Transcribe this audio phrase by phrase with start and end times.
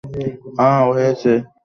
[0.61, 1.31] আহ, হয়েছে।